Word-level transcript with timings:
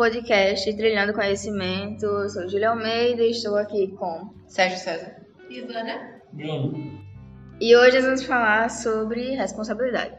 Podcast 0.00 0.74
Trilhando 0.76 1.12
Conhecimento. 1.12 2.06
Eu 2.06 2.30
sou 2.30 2.48
Julia 2.48 2.70
Almeida 2.70 3.22
e 3.22 3.32
estou 3.32 3.54
aqui 3.54 3.88
com 3.98 4.32
Sérgio 4.48 4.78
César. 4.78 5.14
Ivana. 5.50 6.22
Bruno. 6.32 7.04
E 7.60 7.76
hoje 7.76 8.00
vamos 8.00 8.24
falar 8.24 8.70
sobre 8.70 9.34
responsabilidade. 9.34 10.14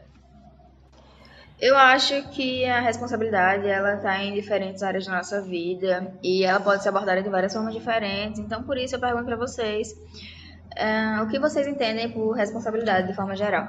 Eu 1.60 1.76
acho 1.76 2.28
que 2.28 2.64
a 2.64 2.78
responsabilidade 2.78 3.66
ela 3.66 3.96
está 3.96 4.22
em 4.22 4.32
diferentes 4.34 4.84
áreas 4.84 5.04
da 5.04 5.16
nossa 5.16 5.42
vida 5.42 6.14
e 6.22 6.44
ela 6.44 6.60
pode 6.60 6.84
ser 6.84 6.90
abordada 6.90 7.20
de 7.20 7.28
várias 7.28 7.52
formas 7.52 7.74
diferentes. 7.74 8.38
Então, 8.38 8.62
por 8.62 8.78
isso 8.78 8.94
eu 8.94 9.00
pergunto 9.00 9.24
para 9.24 9.36
vocês 9.36 9.90
uh, 9.90 11.24
o 11.24 11.28
que 11.28 11.40
vocês 11.40 11.66
entendem 11.66 12.08
por 12.08 12.30
responsabilidade 12.34 13.08
de 13.08 13.16
forma 13.16 13.34
geral. 13.34 13.66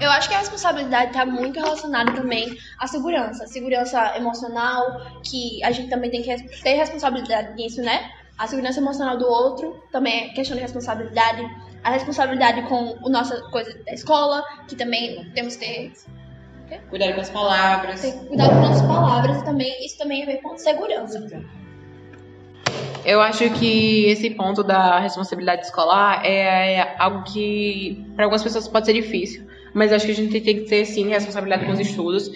Eu 0.00 0.10
acho 0.10 0.28
que 0.28 0.34
a 0.34 0.38
responsabilidade 0.38 1.12
está 1.12 1.24
muito 1.24 1.58
relacionada 1.60 2.12
também 2.12 2.56
à 2.78 2.86
segurança. 2.86 3.46
Segurança 3.46 4.16
emocional, 4.16 5.00
que 5.22 5.62
a 5.64 5.70
gente 5.70 5.88
também 5.88 6.10
tem 6.10 6.22
que 6.22 6.62
ter 6.62 6.74
responsabilidade 6.74 7.54
nisso, 7.54 7.80
né? 7.80 8.10
A 8.36 8.46
segurança 8.46 8.80
emocional 8.80 9.16
do 9.16 9.26
outro 9.26 9.80
também 9.92 10.26
é 10.26 10.28
questão 10.30 10.56
de 10.56 10.62
responsabilidade. 10.62 11.48
A 11.84 11.90
responsabilidade 11.90 12.62
com 12.62 12.98
a 13.04 13.08
nossa 13.08 13.40
coisa 13.50 13.72
da 13.84 13.92
escola, 13.92 14.42
que 14.66 14.74
também 14.74 15.30
temos 15.34 15.56
que 15.56 15.64
ter 15.64 15.92
Cuidado 16.88 17.14
com 17.14 17.20
as 17.20 17.30
palavras. 17.30 18.00
Tem 18.00 18.18
que 18.18 18.26
cuidar 18.26 18.48
com 18.48 18.66
as 18.66 18.82
palavras 18.82 19.40
e 19.40 19.44
também 19.44 19.84
isso 19.86 19.98
também 19.98 20.22
a 20.22 20.26
ver 20.26 20.38
com 20.38 20.56
segurança. 20.56 21.20
Eu 23.04 23.20
acho 23.20 23.50
que 23.50 24.06
esse 24.06 24.30
ponto 24.30 24.64
da 24.64 24.98
responsabilidade 24.98 25.66
escolar 25.66 26.24
é, 26.24 26.76
é 26.76 26.96
algo 26.98 27.22
que 27.24 28.02
para 28.16 28.24
algumas 28.24 28.42
pessoas 28.42 28.66
pode 28.66 28.86
ser 28.86 28.94
difícil, 28.94 29.46
mas 29.74 29.92
acho 29.92 30.06
que 30.06 30.12
a 30.12 30.14
gente 30.14 30.40
tem 30.40 30.60
que 30.60 30.68
ter 30.68 30.84
sim 30.86 31.08
responsabilidade 31.08 31.66
com 31.66 31.72
os 31.72 31.80
estudos, 31.80 32.30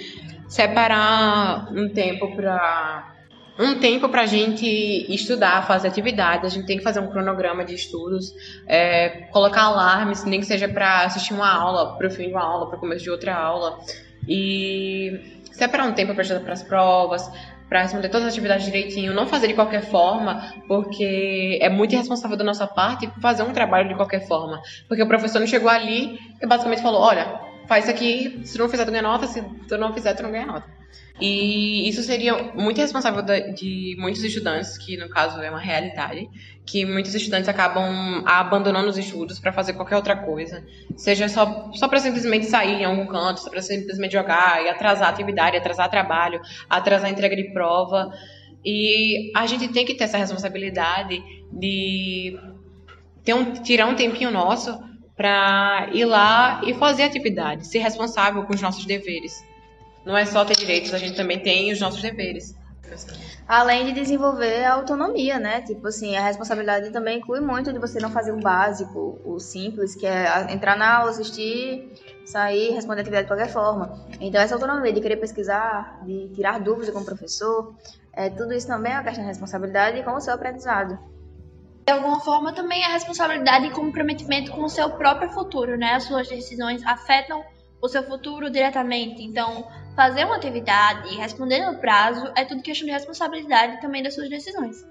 separar 0.49 1.69
um 1.73 1.89
tempo 1.89 2.35
para 2.35 3.15
um 3.59 3.81
tempo 3.81 4.09
para 4.09 4.23
a 4.23 4.27
gente 4.27 4.67
estudar, 5.13 5.67
fazer 5.67 5.89
atividades. 5.89 6.53
A 6.53 6.55
gente 6.55 6.67
tem 6.67 6.79
que 6.79 6.85
fazer 6.85 7.01
um 7.01 7.09
cronograma 7.09 7.65
de 7.65 7.75
estudos, 7.75 8.33
é, 8.67 9.27
colocar 9.33 9.63
alarmes, 9.63 10.25
nem 10.25 10.39
que 10.39 10.47
seja 10.47 10.69
para 10.69 11.05
assistir 11.05 11.35
uma 11.35 11.53
aula, 11.53 11.97
para 11.97 12.07
o 12.07 12.11
fim 12.11 12.29
de 12.29 12.33
uma 12.35 12.43
aula, 12.43 12.69
para 12.69 12.77
o 12.77 12.81
começo 12.81 13.03
de 13.03 13.11
outra 13.11 13.35
aula. 13.35 13.81
E 14.29 15.43
separar 15.51 15.87
um 15.87 15.93
tempo 15.93 16.15
para 16.15 16.23
estudar 16.23 16.41
para 16.41 16.53
as 16.53 16.63
provas, 16.63 17.29
para 17.69 17.83
responder 17.83 18.09
todas 18.09 18.27
as 18.27 18.33
atividades 18.33 18.65
direitinho, 18.65 19.15
não 19.15 19.27
fazer 19.27 19.49
de 19.49 19.55
qualquer 19.55 19.83
forma, 19.83 20.53
porque 20.67 21.59
é 21.61 21.69
muito 21.69 21.95
irresponsável 21.95 22.37
da 22.37 22.45
nossa 22.45 22.67
parte 22.67 23.11
fazer 23.21 23.43
um 23.43 23.53
trabalho 23.53 23.89
de 23.89 23.95
qualquer 23.95 24.27
forma. 24.27 24.61
Porque 24.89 25.03
o 25.03 25.07
professor 25.07 25.39
não 25.39 25.47
chegou 25.47 25.69
ali 25.69 26.19
e 26.41 26.47
basicamente 26.47 26.83
falou: 26.83 27.03
olha, 27.03 27.41
faz 27.67 27.85
isso 27.85 27.95
aqui, 27.95 28.41
se 28.45 28.55
tu 28.55 28.61
não 28.61 28.69
fizer, 28.69 28.85
tu 28.85 28.91
ganha 28.91 29.03
nota, 29.03 29.27
se 29.27 29.43
tu 29.69 29.77
não 29.77 29.93
fizer, 29.93 30.15
tu 30.15 30.23
não 30.23 30.31
ganha 30.31 30.47
nota. 30.47 30.78
E 31.21 31.89
isso 31.89 32.03
seria 32.03 32.53
muito 32.55 32.81
responsável 32.81 33.23
de 33.53 33.97
muitos 33.99 34.23
estudantes, 34.23 34.79
que 34.79 34.97
no 34.97 35.09
caso 35.09 35.41
é 35.41 35.51
uma 35.51 35.59
realidade, 35.59 36.29
que 36.65 36.87
muitos 36.87 37.13
estudantes 37.13 37.49
acabam 37.49 38.23
abandonando 38.25 38.89
os 38.89 38.97
estudos 38.97 39.41
para 39.41 39.53
fazer 39.53 39.73
qualquer 39.73 39.97
outra 39.97 40.17
coisa, 40.17 40.65
seja 40.97 41.29
só, 41.29 41.73
só 41.73 41.89
para 41.89 41.99
simplesmente 41.99 42.47
sair 42.47 42.83
em 42.83 42.85
algum 42.85 43.07
canto, 43.07 43.41
só 43.41 43.51
para 43.51 43.61
simplesmente 43.61 44.13
jogar 44.13 44.65
e 44.65 44.69
atrasar 44.69 45.09
a 45.09 45.11
atividade, 45.11 45.57
atrasar 45.57 45.91
trabalho, 45.91 46.41
atrasar 46.71 47.09
a 47.09 47.13
entrega 47.13 47.35
de 47.35 47.53
prova. 47.53 48.13
E 48.65 49.33
a 49.35 49.45
gente 49.47 49.67
tem 49.69 49.85
que 49.85 49.95
ter 49.95 50.05
essa 50.05 50.19
responsabilidade 50.19 51.21
de 51.53 52.39
ter 53.25 53.35
um, 53.35 53.55
tirar 53.55 53.87
um 53.87 53.97
tempinho 53.97 54.31
nosso 54.31 54.79
para 55.17 55.89
ir 55.93 56.05
lá 56.05 56.61
e 56.65 56.75
fazer 56.75 57.03
atividade, 57.03 57.67
ser 57.67 57.81
responsável 57.81 58.45
com 58.45 58.55
os 58.55 58.63
nossos 58.63 58.85
deveres 58.85 59.48
não 60.09 60.17
é 60.17 60.25
só 60.25 60.43
ter 60.43 60.57
direitos, 60.57 60.95
a 60.95 60.99
gente 60.99 61.15
também 61.15 61.39
tem 61.39 61.71
os 61.71 61.79
nossos 61.81 62.01
deveres. 62.01 62.57
Além 63.47 63.85
de 63.85 63.93
desenvolver 63.93 64.65
a 64.65 64.73
autonomia, 64.73 65.39
né? 65.39 65.61
Tipo 65.61 65.89
assim, 65.89 66.17
a 66.17 66.23
responsabilidade 66.23 66.91
também 66.91 67.19
inclui 67.19 67.41
muito 67.41 67.71
de 67.75 67.79
você 67.79 68.01
não 68.01 68.11
fazer 68.11 68.33
o 68.33 68.41
básico, 68.41 69.21
o 69.23 69.39
simples, 69.39 69.95
que 69.95 70.07
é 70.07 70.51
entrar 70.51 70.79
na 70.79 70.97
aula, 70.97 71.11
assistir, 71.11 71.93
sair, 72.25 72.71
responder 72.73 73.01
a 73.01 73.03
atividade 73.03 73.25
de 73.25 73.29
qualquer 73.29 73.53
forma. 73.53 74.03
Então, 74.19 74.41
essa 74.41 74.55
autonomia 74.55 74.95
de 74.95 75.01
querer 75.03 75.17
pesquisar, 75.17 76.01
de 76.07 76.29
tirar 76.31 76.59
dúvidas 76.59 76.89
com 76.89 77.01
o 77.01 77.05
professor, 77.05 77.75
é, 78.15 78.31
tudo 78.31 78.55
isso 78.55 78.67
também 78.67 78.93
é 78.93 78.97
uma 78.97 79.05
questão 79.05 79.23
de 79.23 79.29
responsabilidade 79.29 80.03
com 80.03 80.13
o 80.13 80.21
seu 80.23 80.33
aprendizado. 80.33 80.99
De 81.87 81.93
alguma 81.93 82.21
forma, 82.21 82.55
também 82.55 82.83
é 82.83 82.89
responsabilidade 82.89 83.67
e 83.67 83.71
comprometimento 83.73 84.53
com 84.53 84.63
o 84.63 84.71
seu 84.71 84.89
próprio 84.91 85.29
futuro, 85.31 85.77
né? 85.77 85.93
As 85.93 86.05
suas 86.05 86.27
decisões 86.29 86.83
afetam 86.87 87.45
o 87.81 87.89
seu 87.89 88.03
futuro 88.03 88.51
diretamente. 88.51 89.23
Então, 89.23 89.67
fazer 89.99 90.27
uma 90.27 90.37
atividade 90.37 91.13
e 91.13 91.17
responder 91.17 91.67
no 91.67 91.77
prazo 91.81 92.31
é 92.37 92.45
tudo 92.45 92.63
questão 92.63 92.87
de 92.87 92.93
responsabilidade 92.93 93.81
também 93.81 94.01
das 94.01 94.15
suas 94.15 94.31
decisões. 94.31 94.87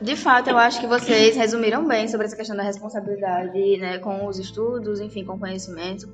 De 0.00 0.16
fato, 0.16 0.48
eu 0.48 0.56
acho 0.56 0.80
que 0.80 0.86
vocês 0.86 1.36
resumiram 1.36 1.86
bem 1.86 2.08
sobre 2.08 2.24
essa 2.24 2.34
questão 2.34 2.56
da 2.56 2.62
responsabilidade, 2.62 3.76
né, 3.76 3.98
com 3.98 4.26
os 4.26 4.38
estudos, 4.38 4.98
enfim, 4.98 5.26
com 5.26 5.34
o 5.34 5.38
conhecimento. 5.38 6.10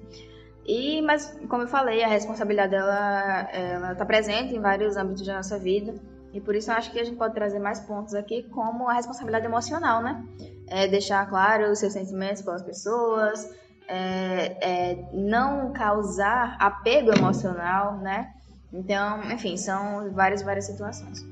E, 0.66 1.00
mas, 1.03 1.38
como 1.48 1.62
eu 1.62 1.69
falei, 1.69 2.03
a 2.03 2.08
responsabilidade 2.08 2.74
ela 2.74 3.92
está 3.92 4.04
presente 4.04 4.53
em 4.53 4.60
vários 4.60 4.97
âmbitos 4.97 5.24
da 5.24 5.36
nossa 5.36 5.56
vida. 5.56 5.94
E 6.32 6.41
por 6.41 6.56
isso 6.56 6.72
eu 6.72 6.74
acho 6.74 6.91
que 6.91 6.98
a 6.98 7.04
gente 7.04 7.16
pode 7.16 7.32
trazer 7.32 7.60
mais 7.60 7.78
pontos 7.78 8.12
aqui, 8.12 8.42
como 8.50 8.88
a 8.88 8.94
responsabilidade 8.94 9.47
emocional, 9.47 10.03
né? 10.03 10.24
É 10.66 10.88
deixar 10.88 11.24
claro 11.30 11.70
os 11.70 11.78
seus 11.78 11.92
sentimentos 11.92 12.42
pelas 12.42 12.62
pessoas, 12.62 13.48
é, 13.89 14.56
é, 14.61 15.05
não 15.12 15.72
causar 15.72 16.56
apego 16.59 17.12
emocional, 17.12 17.99
né? 17.99 18.33
Então, 18.72 19.22
enfim, 19.31 19.56
são 19.56 20.12
várias, 20.12 20.43
várias 20.43 20.67
situações. 20.67 21.22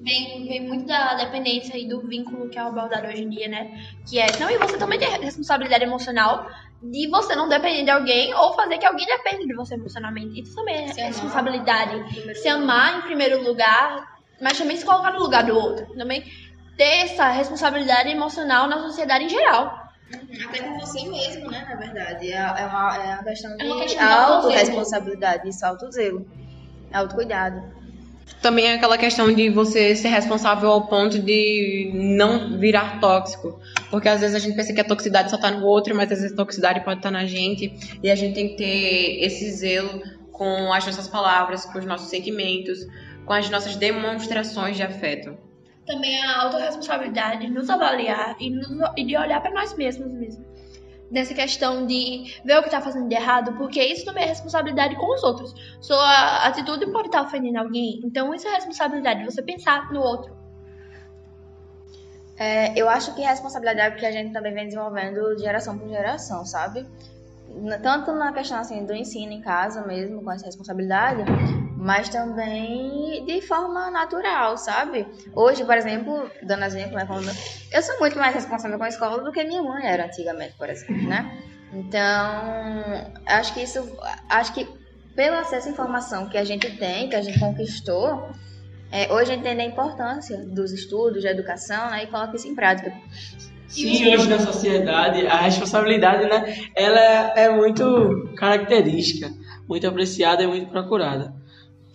Vem, 0.00 0.46
vem 0.46 0.68
muito 0.68 0.86
da 0.86 1.14
dependência 1.14 1.76
e 1.76 1.88
do 1.88 2.00
vínculo 2.06 2.48
que 2.48 2.56
é 2.56 2.62
abordado 2.62 3.08
hoje 3.08 3.24
em 3.24 3.28
dia, 3.28 3.48
né? 3.48 3.84
Que 4.08 4.20
é, 4.20 4.26
não, 4.38 4.48
e 4.48 4.56
você 4.56 4.78
também 4.78 4.98
tem 4.98 5.08
responsabilidade 5.20 5.82
emocional 5.82 6.46
de 6.80 7.08
você 7.08 7.34
não 7.34 7.48
depender 7.48 7.84
de 7.84 7.90
alguém 7.90 8.32
ou 8.34 8.54
fazer 8.54 8.78
que 8.78 8.86
alguém 8.86 9.06
dependa 9.06 9.44
de 9.44 9.54
você 9.54 9.74
emocionalmente. 9.74 10.40
Isso 10.40 10.54
também 10.54 10.84
é 10.84 10.92
se 10.92 11.00
responsabilidade. 11.00 11.96
Amar, 11.96 12.34
se 12.36 12.48
amar 12.48 12.98
em 12.98 13.02
primeiro 13.02 13.42
lugar, 13.42 14.18
mas 14.40 14.56
também 14.56 14.76
se 14.76 14.84
colocar 14.84 15.12
no 15.12 15.18
lugar 15.18 15.44
do 15.44 15.56
outro. 15.56 15.86
Também 15.96 16.22
ter 16.76 17.02
essa 17.02 17.28
responsabilidade 17.30 18.08
emocional 18.08 18.68
na 18.68 18.78
sociedade 18.78 19.24
em 19.24 19.28
geral. 19.28 19.87
Até 20.12 20.62
com 20.62 20.78
você 20.78 21.06
mesmo, 21.08 21.50
né? 21.50 21.66
Na 21.68 21.76
verdade. 21.76 22.32
É, 22.32 22.36
é, 22.36 22.66
uma, 22.66 22.96
é 22.96 23.14
uma 23.14 23.24
questão 23.24 23.56
de, 23.56 23.62
é 23.62 23.66
uma 23.66 23.80
questão 23.80 24.06
de 24.06 24.12
autorresponsabilidade, 24.12 25.48
isso, 25.48 25.66
autozelo, 25.66 26.26
autocuidado. 26.92 27.62
Também 28.40 28.66
é 28.66 28.74
aquela 28.74 28.96
questão 28.96 29.32
de 29.32 29.50
você 29.50 29.96
ser 29.96 30.08
responsável 30.08 30.70
ao 30.70 30.86
ponto 30.86 31.18
de 31.18 31.90
não 31.94 32.58
virar 32.58 33.00
tóxico. 33.00 33.60
Porque 33.90 34.08
às 34.08 34.20
vezes 34.20 34.36
a 34.36 34.38
gente 34.38 34.54
pensa 34.54 34.72
que 34.72 34.80
a 34.80 34.84
toxicidade 34.84 35.30
só 35.30 35.36
tá 35.36 35.50
no 35.50 35.66
outro, 35.66 35.94
mas 35.94 36.10
às 36.12 36.20
vezes 36.20 36.32
a 36.32 36.36
toxicidade 36.36 36.84
pode 36.84 37.00
estar 37.00 37.10
tá 37.10 37.18
na 37.18 37.26
gente. 37.26 37.98
E 38.02 38.10
a 38.10 38.14
gente 38.14 38.34
tem 38.34 38.48
que 38.48 38.56
ter 38.56 39.24
esse 39.24 39.50
zelo 39.50 40.02
com 40.30 40.72
as 40.72 40.86
nossas 40.86 41.08
palavras, 41.08 41.64
com 41.66 41.78
os 41.78 41.84
nossos 41.84 42.08
sentimentos, 42.08 42.78
com 43.26 43.32
as 43.32 43.50
nossas 43.50 43.76
demonstrações 43.76 44.76
de 44.76 44.82
afeto 44.82 45.47
também 45.88 46.22
a 46.22 46.42
autorresponsabilidade 46.42 47.46
de 47.46 47.52
nos 47.52 47.68
avaliar 47.68 48.36
e, 48.38 48.50
nos, 48.50 48.68
e 48.96 49.04
de 49.04 49.16
olhar 49.16 49.40
para 49.40 49.50
nós 49.50 49.76
mesmos 49.76 50.12
mesmo. 50.12 50.46
Nessa 51.10 51.32
questão 51.32 51.86
de 51.86 52.38
ver 52.44 52.58
o 52.58 52.60
que 52.60 52.68
está 52.68 52.82
fazendo 52.82 53.08
de 53.08 53.14
errado, 53.14 53.54
porque 53.56 53.82
isso 53.82 54.04
também 54.04 54.24
é 54.24 54.26
responsabilidade 54.26 54.94
com 54.96 55.12
os 55.12 55.24
outros. 55.24 55.54
Sua 55.80 56.46
atitude 56.46 56.86
pode 56.92 57.08
estar 57.08 57.22
tá 57.22 57.26
ofendendo 57.26 57.58
alguém, 57.58 58.00
então 58.04 58.34
isso 58.34 58.46
é 58.46 58.54
responsabilidade, 58.54 59.24
você 59.24 59.42
pensar 59.42 59.90
no 59.90 60.00
outro. 60.00 60.36
É, 62.36 62.78
eu 62.78 62.88
acho 62.88 63.14
que 63.14 63.22
responsabilidade 63.22 63.80
é 63.80 63.84
algo 63.86 63.96
que 63.96 64.06
a 64.06 64.12
gente 64.12 64.32
também 64.32 64.54
vem 64.54 64.66
desenvolvendo 64.66 65.34
de 65.34 65.42
geração 65.42 65.76
por 65.76 65.88
geração, 65.88 66.44
sabe? 66.44 66.86
Tanto 67.82 68.12
na 68.12 68.32
questão 68.32 68.58
assim, 68.58 68.84
do 68.84 68.94
ensino 68.94 69.32
em 69.32 69.40
casa 69.40 69.84
mesmo, 69.86 70.22
com 70.22 70.30
essa 70.30 70.44
responsabilidade, 70.44 71.24
mas 71.78 72.08
também 72.08 73.24
de 73.24 73.40
forma 73.40 73.88
natural, 73.90 74.58
sabe? 74.58 75.06
Hoje, 75.32 75.64
por 75.64 75.76
exemplo, 75.76 76.28
dando 76.42 76.64
exemplo, 76.64 76.96
né, 76.96 77.06
quando 77.06 77.30
eu 77.72 77.82
sou 77.82 77.98
muito 78.00 78.18
mais 78.18 78.34
responsável 78.34 78.76
com 78.76 78.84
a 78.84 78.88
escola 78.88 79.22
do 79.22 79.30
que 79.30 79.44
minha 79.44 79.62
mãe 79.62 79.86
era 79.86 80.06
antigamente, 80.06 80.54
por 80.58 80.68
exemplo, 80.68 81.08
né? 81.08 81.40
Então, 81.72 83.12
acho 83.26 83.54
que 83.54 83.62
isso, 83.62 83.96
acho 84.28 84.52
que 84.54 84.66
pelo 85.14 85.36
acesso 85.36 85.68
à 85.68 85.70
informação 85.70 86.28
que 86.28 86.36
a 86.36 86.44
gente 86.44 86.68
tem, 86.78 87.08
que 87.08 87.14
a 87.14 87.22
gente 87.22 87.38
conquistou, 87.38 88.28
é, 88.90 89.12
hoje 89.12 89.34
entende 89.34 89.60
a 89.60 89.64
importância 89.64 90.36
dos 90.46 90.72
estudos, 90.72 91.22
da 91.22 91.30
educação, 91.30 91.90
né, 91.90 92.04
e 92.04 92.06
coloca 92.08 92.34
isso 92.34 92.48
em 92.48 92.56
prática. 92.56 92.92
Sim, 93.68 94.14
hoje 94.14 94.28
na 94.28 94.40
sociedade 94.40 95.26
a 95.28 95.42
responsabilidade, 95.42 96.24
né, 96.28 96.56
ela 96.74 97.00
é 97.36 97.48
muito 97.48 98.32
característica, 98.36 99.30
muito 99.68 99.86
apreciada 99.86 100.42
e 100.42 100.46
muito 100.48 100.68
procurada 100.70 101.38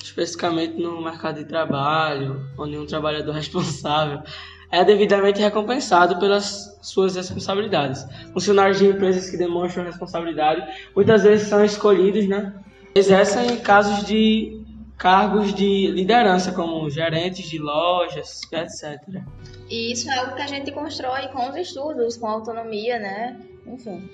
especificamente 0.04 0.76
no 0.82 1.02
mercado 1.02 1.38
de 1.38 1.46
trabalho, 1.46 2.46
onde 2.58 2.78
um 2.78 2.86
trabalhador 2.86 3.32
responsável 3.36 4.22
é 4.72 4.84
devidamente 4.84 5.40
recompensado 5.40 6.18
pelas 6.18 6.78
suas 6.82 7.16
responsabilidades. 7.16 8.06
Funcionários 8.34 8.80
de 8.80 8.88
empresas 8.88 9.30
que 9.30 9.38
demonstram 9.38 9.84
responsabilidade 9.84 10.66
muitas 10.96 11.24
vezes 11.24 11.48
são 11.48 11.64
escolhidos, 11.64 12.28
né? 12.28 12.54
Exercem 12.96 13.60
casos 13.60 14.04
de 14.06 14.64
cargos 14.98 15.54
de 15.54 15.88
liderança, 15.88 16.52
como 16.52 16.90
gerentes 16.90 17.48
de 17.50 17.60
lojas, 17.60 18.42
etc. 18.52 19.22
E 19.70 19.92
isso 19.92 20.10
é 20.10 20.18
algo 20.18 20.36
que 20.36 20.42
a 20.42 20.48
gente 20.48 20.72
constrói 20.72 21.28
com 21.28 21.50
os 21.50 21.56
estudos, 21.56 22.18
com 22.18 22.28
a 22.28 22.32
autonomia, 22.32 22.98
né? 22.98 23.40
Enfim. 23.68 24.10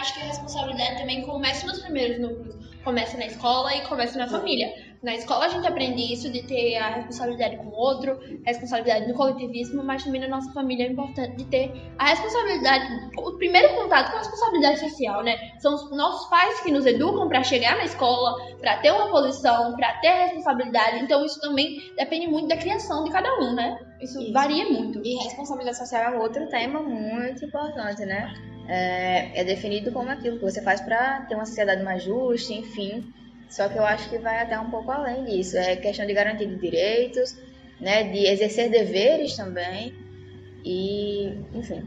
Acho 0.00 0.14
que 0.14 0.20
a 0.20 0.24
responsabilidade 0.24 1.00
também 1.00 1.22
começa 1.22 1.66
nos 1.66 1.80
primeiros 1.80 2.18
núcleos. 2.18 2.56
Começa 2.82 3.16
na 3.18 3.26
escola 3.26 3.74
e 3.74 3.82
começa 3.82 4.18
na 4.18 4.26
família. 4.26 4.72
Na 5.02 5.14
escola 5.14 5.46
a 5.46 5.48
gente 5.48 5.66
aprende 5.66 6.12
isso 6.12 6.30
de 6.30 6.42
ter 6.42 6.76
a 6.76 6.88
responsabilidade 6.88 7.56
com 7.56 7.66
o 7.66 7.72
outro, 7.72 8.18
responsabilidade 8.44 9.06
no 9.06 9.14
coletivismo, 9.14 9.82
mas 9.84 10.02
também 10.02 10.20
na 10.20 10.28
nossa 10.28 10.52
família 10.52 10.86
é 10.86 10.90
importante 10.90 11.36
de 11.36 11.44
ter 11.44 11.72
a 11.96 12.08
responsabilidade, 12.08 12.84
o 13.16 13.32
primeiro 13.34 13.76
contato 13.76 14.10
com 14.10 14.16
a 14.16 14.18
responsabilidade 14.18 14.80
social, 14.80 15.22
né? 15.22 15.52
São 15.60 15.74
os 15.74 15.90
nossos 15.96 16.28
pais 16.28 16.60
que 16.62 16.72
nos 16.72 16.84
educam 16.84 17.28
para 17.28 17.44
chegar 17.44 17.76
na 17.76 17.84
escola, 17.84 18.56
para 18.60 18.78
ter 18.78 18.90
uma 18.90 19.08
posição, 19.08 19.76
para 19.76 19.92
ter 20.00 20.08
responsabilidade. 20.08 21.04
Então 21.04 21.24
isso 21.24 21.40
também 21.40 21.80
depende 21.96 22.26
muito 22.26 22.48
da 22.48 22.56
criação 22.56 23.04
de 23.04 23.10
cada 23.10 23.32
um, 23.40 23.54
né? 23.54 23.78
Isso, 24.00 24.20
Isso. 24.20 24.32
varia 24.32 24.68
muito. 24.68 25.00
E 25.04 25.14
responsabilidade 25.22 25.78
social 25.78 26.12
é 26.12 26.18
outro 26.18 26.48
tema 26.48 26.82
muito 26.82 27.44
importante, 27.44 28.04
né? 28.04 28.34
É, 28.66 29.40
é 29.40 29.44
definido 29.44 29.92
como 29.92 30.10
aquilo 30.10 30.38
que 30.38 30.44
você 30.44 30.60
faz 30.60 30.80
para 30.80 31.22
ter 31.22 31.36
uma 31.36 31.46
sociedade 31.46 31.84
mais 31.84 32.02
justa, 32.02 32.52
enfim. 32.52 33.12
Só 33.48 33.68
que 33.68 33.78
eu 33.78 33.84
acho 33.84 34.08
que 34.10 34.18
vai 34.18 34.42
até 34.42 34.58
um 34.58 34.70
pouco 34.70 34.90
além 34.90 35.24
disso. 35.24 35.56
É 35.56 35.76
questão 35.76 36.06
de 36.06 36.12
garantia 36.12 36.46
de 36.46 36.56
direitos, 36.56 37.36
né? 37.80 38.04
De 38.04 38.26
exercer 38.26 38.70
deveres 38.70 39.34
também. 39.36 39.94
E, 40.64 41.32
enfim. 41.54 41.82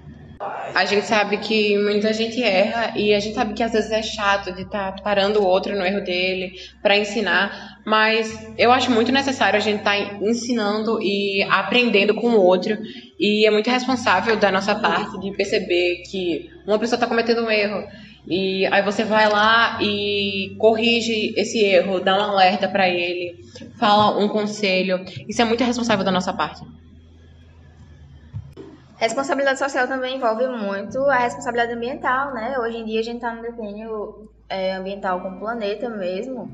A 0.74 0.86
gente 0.86 1.06
sabe 1.06 1.38
que 1.38 1.78
muita 1.78 2.12
gente 2.14 2.42
erra 2.42 2.98
e 2.98 3.14
a 3.14 3.20
gente 3.20 3.36
sabe 3.36 3.54
que 3.54 3.62
às 3.62 3.74
vezes 3.74 3.92
é 3.92 4.02
chato 4.02 4.52
de 4.52 4.64
estar 4.64 5.00
parando 5.04 5.40
o 5.40 5.46
outro 5.46 5.78
no 5.78 5.86
erro 5.86 6.04
dele 6.04 6.54
para 6.82 6.98
ensinar, 6.98 7.78
mas 7.86 8.50
eu 8.58 8.72
acho 8.72 8.90
muito 8.90 9.12
necessário 9.12 9.58
a 9.58 9.62
gente 9.62 9.80
estar 9.80 9.96
ensinando 10.24 11.00
e 11.00 11.44
aprendendo 11.44 12.16
com 12.16 12.30
o 12.30 12.42
outro 12.42 12.76
e 13.20 13.46
é 13.46 13.52
muito 13.52 13.70
responsável 13.70 14.36
da 14.36 14.52
nossa 14.52 14.74
parte 14.74 15.20
de 15.20 15.32
perceber 15.38 16.02
que 16.10 16.50
uma 16.66 16.80
pessoa 16.80 16.98
está 16.98 17.06
cometendo 17.06 17.44
um 17.44 17.52
erro 17.52 17.88
e 18.32 18.66
aí 18.68 18.82
você 18.82 19.04
vai 19.04 19.28
lá 19.28 19.78
e 19.82 20.56
corrige 20.58 21.34
esse 21.36 21.62
erro, 21.66 22.00
dá 22.00 22.16
um 22.16 22.32
alerta 22.32 22.66
para 22.66 22.88
ele, 22.88 23.44
fala 23.78 24.18
um 24.18 24.30
conselho. 24.30 25.04
Isso 25.28 25.42
é 25.42 25.44
muito 25.44 25.66
responsável 25.66 26.06
da 26.06 26.12
nossa 26.12 26.32
parte. 26.32 26.62
Responsabilidade 28.96 29.60
social 29.60 29.86
também 29.86 30.16
envolve 30.16 30.48
muito 30.48 30.98
a 31.10 31.18
responsabilidade 31.18 31.74
ambiental, 31.74 32.34
né? 32.34 32.58
Hoje 32.58 32.78
em 32.78 32.86
dia 32.86 33.02
a 33.02 33.04
gente 33.04 33.18
está 33.18 33.36
no 33.36 33.42
declínio 33.42 34.30
é, 34.48 34.76
ambiental 34.76 35.20
com 35.20 35.32
o 35.32 35.38
planeta 35.38 35.90
mesmo. 35.90 36.50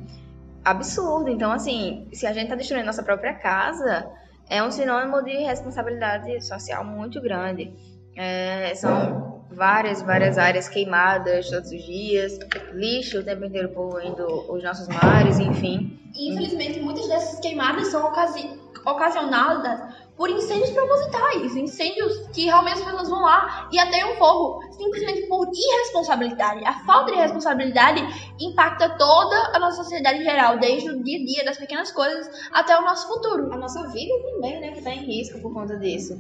Absurdo. 0.66 1.30
Então, 1.30 1.52
assim, 1.52 2.08
se 2.12 2.26
a 2.26 2.34
gente 2.34 2.46
está 2.46 2.56
destruindo 2.56 2.88
nossa 2.88 3.04
própria 3.04 3.36
casa, 3.36 4.10
é 4.50 4.64
um 4.64 4.72
sinônimo 4.72 5.22
de 5.24 5.44
responsabilidade 5.44 6.44
social 6.44 6.84
muito 6.84 7.22
grande. 7.22 7.72
É, 8.16 8.74
são 8.74 9.27
várias, 9.52 10.02
várias 10.02 10.38
áreas 10.38 10.70
queimadas 10.70 11.50
todos 11.50 11.72
os 11.72 11.84
dias, 11.84 12.40
lixo 12.74 13.20
o 13.20 13.24
tempo 13.24 13.46
inteiro 13.46 13.70
poluindo 13.70 14.26
os 14.52 14.64
nossos 14.64 14.88
mares, 14.88 15.40
enfim. 15.40 16.00
E, 16.16 16.32
infelizmente, 16.32 16.80
muitas 16.80 17.08
dessas 17.08 17.40
queimadas 17.40 17.88
são 17.88 18.06
ocasi 18.06 18.50
ocasionadas 18.86 19.96
por 20.16 20.30
incêndios 20.30 20.72
propositais, 20.72 21.56
incêndios 21.56 22.28
que 22.34 22.46
realmente 22.46 22.80
as 22.80 22.86
pessoas 22.86 23.10
vão 23.10 23.22
lá 23.22 23.70
e 23.72 23.78
ateiam 23.78 24.16
fogo, 24.16 24.64
simplesmente 24.72 25.28
por 25.28 25.48
irresponsabilidade. 25.54 26.66
A 26.66 26.74
falta 26.86 27.12
de 27.12 27.18
responsabilidade 27.18 28.02
impacta 28.40 28.90
toda 28.98 29.36
a 29.54 29.60
nossa 29.60 29.84
sociedade 29.84 30.20
em 30.20 30.24
geral, 30.24 30.58
desde 30.58 30.90
o 30.90 31.04
dia 31.04 31.20
a 31.20 31.26
dia, 31.26 31.46
das 31.46 31.58
pequenas 31.58 31.92
coisas, 31.92 32.30
até 32.52 32.78
o 32.80 32.82
nosso 32.82 33.08
futuro. 33.08 33.54
A 33.54 33.58
nossa 33.58 33.88
vida 33.90 34.14
também, 34.24 34.60
né, 34.60 34.72
que 34.72 34.80
está 34.80 34.92
em 34.92 35.06
risco 35.06 35.40
por 35.40 35.54
conta 35.54 35.78
disso. 35.78 36.18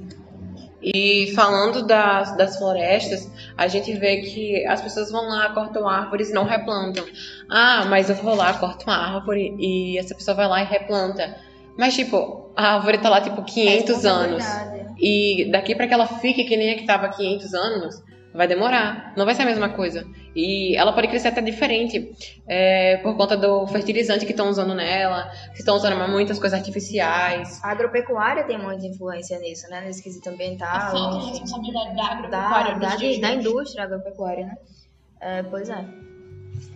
E 0.81 1.33
falando 1.33 1.85
das, 1.85 2.38
das 2.38 2.57
florestas, 2.57 3.29
a 3.57 3.68
gente 3.68 3.94
vê 3.94 4.18
que 4.18 4.65
as 4.68 4.81
pessoas 4.81 5.12
vão 5.12 5.27
lá, 5.27 5.50
cortam 5.50 5.88
árvores 5.88 6.29
e 6.29 6.33
não 6.33 6.44
replantam. 6.44 7.03
Ah, 7.50 7.85
mas 7.89 8.09
eu 8.09 8.15
vou 8.15 8.35
lá, 8.35 8.53
corto 8.53 8.85
uma 8.85 8.95
árvore 8.95 9.56
e 9.57 9.97
essa 9.97 10.13
pessoa 10.13 10.35
vai 10.35 10.47
lá 10.47 10.62
e 10.62 10.65
replanta. 10.65 11.35
Mas, 11.77 11.95
tipo, 11.95 12.51
a 12.56 12.75
árvore 12.75 12.97
tá 13.00 13.09
lá, 13.09 13.21
tipo, 13.21 13.44
500 13.44 14.06
anos. 14.06 14.44
Responsabilidade. 14.44 14.95
E 15.00 15.50
daqui 15.51 15.75
pra 15.75 15.88
que 15.88 15.94
ela 15.94 16.07
fique 16.07 16.44
que 16.44 16.57
nem 16.57 16.71
a 16.71 16.75
que 16.75 16.85
tava 16.85 17.06
há 17.06 17.09
500 17.09 17.53
anos, 17.53 18.03
vai 18.38 18.48
demorar. 18.48 19.13
Não 19.18 19.25
vai 19.25 19.34
ser 19.36 19.42
a 19.42 19.45
mesma 19.45 19.69
coisa. 19.69 20.06
E 20.36 20.75
ela 20.78 20.94
pode 20.94 21.07
crescer 21.07 21.30
até 21.30 21.42
diferente 21.42 22.12
é, 22.48 22.98
por 22.98 23.18
conta 23.18 23.36
do 23.36 23.66
fertilizante 23.68 24.25
que 24.25 24.31
estão 24.31 24.50
usando 24.50 24.75
nela, 24.75 25.30
que 25.54 25.60
estão 25.60 25.75
usando 25.75 25.98
muitas 26.10 26.38
coisas 26.39 26.57
artificiais. 26.57 27.60
A 27.63 27.72
agropecuária 27.72 28.44
tem 28.44 28.57
muita 28.57 28.86
influência 28.86 29.39
nisso, 29.39 29.68
né? 29.69 29.81
Nesse 29.81 30.04
quesito 30.04 30.30
A 30.30 30.31
ambiental. 30.34 30.92
falta 30.92 31.19
de 31.25 31.31
responsabilidade 31.31 32.22
da 32.24 32.30
da, 32.30 32.39
agropecuária 32.39 32.80
da, 32.80 32.95
de 32.95 33.19
da 33.22 33.28
hoje. 33.30 33.38
indústria 33.39 33.84
agropecuária, 33.84 34.45
né? 34.45 34.56
É, 35.19 35.44
pois 35.44 35.68
é. 35.69 35.84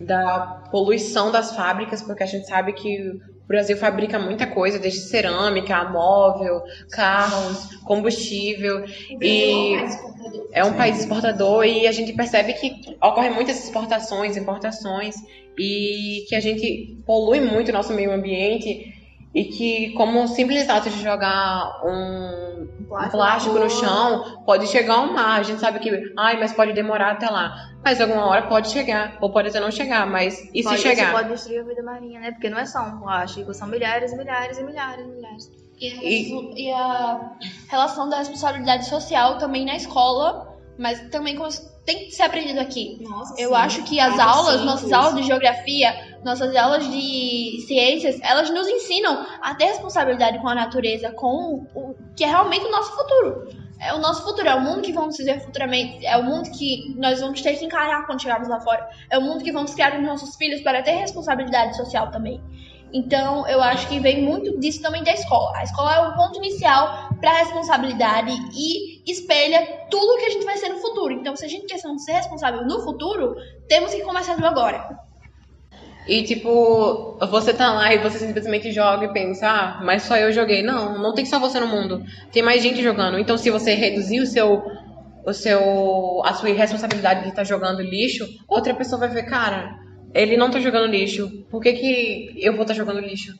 Da 0.00 0.62
poluição 0.70 1.30
das 1.30 1.54
fábricas, 1.54 2.02
porque 2.02 2.22
a 2.22 2.26
gente 2.26 2.46
sabe 2.46 2.72
que 2.72 3.20
Brasil 3.52 3.76
fabrica 3.76 4.18
muita 4.18 4.46
coisa, 4.46 4.78
desde 4.78 5.00
cerâmica, 5.00 5.84
móvel, 5.84 6.62
carros, 6.90 7.76
combustível. 7.84 8.84
E 9.20 9.74
é 10.52 10.64
um 10.64 10.72
país 10.72 11.00
exportador 11.00 11.64
e 11.66 11.86
a 11.86 11.92
gente 11.92 12.14
percebe 12.14 12.54
que 12.54 12.96
ocorrem 13.00 13.30
muitas 13.30 13.62
exportações, 13.62 14.38
importações 14.38 15.14
e 15.58 16.24
que 16.28 16.34
a 16.34 16.40
gente 16.40 16.96
polui 17.04 17.40
muito 17.40 17.68
o 17.68 17.72
nosso 17.72 17.92
meio 17.92 18.10
ambiente 18.10 19.01
e 19.34 19.44
que 19.44 19.90
como 19.94 20.22
o 20.22 20.28
simples 20.28 20.68
ato 20.68 20.90
de 20.90 21.02
jogar 21.02 21.80
um, 21.84 22.68
um 22.80 23.08
plástico 23.10 23.58
no 23.58 23.70
chão 23.70 24.42
pode 24.44 24.66
chegar 24.66 24.96
ao 24.96 25.06
mar. 25.12 25.40
A 25.40 25.42
gente 25.42 25.60
sabe 25.60 25.78
que, 25.78 26.12
ai, 26.18 26.38
mas 26.38 26.52
pode 26.52 26.72
demorar 26.72 27.12
até 27.12 27.28
lá. 27.30 27.54
Mas 27.84 28.00
alguma 28.00 28.26
hora 28.26 28.42
pode 28.46 28.70
chegar, 28.70 29.16
ou 29.20 29.30
pode 29.32 29.48
até 29.48 29.58
não 29.58 29.70
chegar, 29.70 30.06
mas 30.06 30.38
e 30.54 30.58
se 30.62 30.68
Pode- 30.68 30.80
chegar? 30.82 31.02
Isso 31.04 31.12
pode 31.12 31.28
destruir 31.30 31.60
a 31.60 31.64
vida 31.64 31.82
marinha, 31.82 32.20
né? 32.20 32.30
Porque 32.32 32.48
não 32.50 32.58
é 32.58 32.66
só 32.66 32.80
um 32.82 32.98
plástico, 33.00 33.52
são 33.54 33.66
milhares 33.68 34.12
e 34.12 34.16
milhares 34.16 34.58
e 34.58 34.62
milhares 34.62 35.04
e 35.04 35.08
milhares. 35.08 35.50
E 35.80 35.88
a, 35.88 35.94
respo- 36.00 36.52
e 36.56 36.70
a 36.70 37.32
relação 37.68 38.08
da 38.08 38.18
responsabilidade 38.18 38.86
social 38.86 39.38
também 39.38 39.64
na 39.64 39.74
escola, 39.74 40.56
mas 40.78 41.00
também 41.10 41.36
tem 41.84 42.04
que 42.04 42.12
ser 42.12 42.22
aprendido 42.22 42.60
aqui. 42.60 42.98
Nossa, 43.00 43.34
Eu 43.40 43.52
acho 43.54 43.82
que 43.82 43.98
as 43.98 44.16
aulas, 44.18 44.60
nossas 44.64 44.92
aulas 44.92 45.16
de 45.16 45.24
geografia, 45.24 46.11
nossas 46.24 46.54
aulas 46.56 46.88
de 46.90 47.64
ciências, 47.66 48.20
elas 48.22 48.50
nos 48.50 48.68
ensinam 48.68 49.26
a 49.40 49.54
ter 49.54 49.66
responsabilidade 49.66 50.38
com 50.38 50.48
a 50.48 50.54
natureza, 50.54 51.12
com 51.12 51.66
o 51.74 51.94
que 52.16 52.24
é 52.24 52.28
realmente 52.28 52.64
o 52.64 52.70
nosso 52.70 52.94
futuro. 52.96 53.48
É 53.80 53.92
o 53.92 53.98
nosso 53.98 54.22
futuro, 54.22 54.46
é 54.46 54.54
o 54.54 54.60
mundo 54.60 54.82
que 54.82 54.92
vamos 54.92 55.16
viver 55.16 55.40
futuramente, 55.40 56.06
é 56.06 56.16
o 56.16 56.22
mundo 56.22 56.48
que 56.52 56.94
nós 56.96 57.20
vamos 57.20 57.40
ter 57.42 57.56
que 57.56 57.64
encarar 57.64 58.06
quando 58.06 58.22
chegarmos 58.22 58.48
lá 58.48 58.60
fora, 58.60 58.88
é 59.10 59.18
o 59.18 59.20
mundo 59.20 59.42
que 59.42 59.50
vamos 59.50 59.74
criar 59.74 59.98
os 59.98 60.06
nossos 60.06 60.36
filhos 60.36 60.60
para 60.60 60.82
ter 60.82 60.92
responsabilidade 60.92 61.76
social 61.76 62.08
também. 62.12 62.40
Então, 62.92 63.48
eu 63.48 63.60
acho 63.60 63.88
que 63.88 63.98
vem 63.98 64.22
muito 64.22 64.58
disso 64.60 64.82
também 64.82 65.02
da 65.02 65.12
escola. 65.12 65.56
A 65.56 65.64
escola 65.64 65.94
é 65.94 66.00
o 66.00 66.14
ponto 66.14 66.36
inicial 66.36 67.08
para 67.20 67.30
a 67.30 67.38
responsabilidade 67.38 68.30
e 68.54 69.10
espelha 69.10 69.86
tudo 69.90 70.18
que 70.18 70.26
a 70.26 70.30
gente 70.30 70.44
vai 70.44 70.58
ser 70.58 70.68
no 70.68 70.78
futuro. 70.78 71.14
Então, 71.14 71.34
se 71.34 71.44
a 71.44 71.48
gente 71.48 71.66
quer 71.66 71.78
ser 71.78 72.12
responsável 72.12 72.64
no 72.66 72.82
futuro, 72.82 73.34
temos 73.66 73.92
que 73.94 74.02
começar 74.02 74.36
do 74.36 74.46
agora. 74.46 74.96
E 76.06 76.24
tipo, 76.24 77.16
você 77.30 77.54
tá 77.54 77.72
lá 77.72 77.94
e 77.94 77.98
você 77.98 78.18
simplesmente 78.18 78.72
joga 78.72 79.04
e 79.06 79.12
pensa, 79.12 79.48
ah, 79.48 79.80
mas 79.84 80.02
só 80.02 80.16
eu 80.16 80.32
joguei. 80.32 80.62
Não, 80.62 80.98
não 80.98 81.14
tem 81.14 81.24
só 81.24 81.38
você 81.38 81.60
no 81.60 81.68
mundo. 81.68 82.02
Tem 82.32 82.42
mais 82.42 82.62
gente 82.62 82.82
jogando. 82.82 83.18
Então 83.18 83.38
se 83.38 83.50
você 83.50 83.74
reduzir 83.74 84.20
o 84.20 84.26
seu. 84.26 84.62
O 85.24 85.32
seu. 85.32 86.20
a 86.24 86.34
sua 86.34 86.50
irresponsabilidade 86.50 87.22
de 87.22 87.28
estar 87.28 87.44
jogando 87.44 87.80
lixo, 87.80 88.26
outra 88.48 88.74
pessoa 88.74 88.98
vai 88.98 89.08
ver, 89.08 89.22
cara, 89.22 89.78
ele 90.12 90.36
não 90.36 90.50
tá 90.50 90.58
jogando 90.58 90.86
lixo. 90.86 91.30
Por 91.48 91.62
que, 91.62 91.72
que 91.74 92.34
eu 92.36 92.52
vou 92.54 92.62
estar 92.62 92.74
jogando 92.74 93.00
lixo? 93.00 93.32